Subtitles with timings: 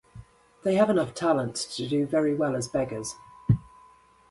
[0.63, 3.15] They have enough talent to do very well as beggars.